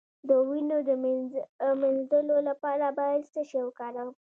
د 0.27 0.29
وینې 0.49 0.79
د 0.87 0.89
مینځلو 1.81 2.37
لپاره 2.49 2.85
باید 2.99 3.29
څه 3.33 3.41
شی 3.49 3.61
وکاروم؟ 3.63 4.09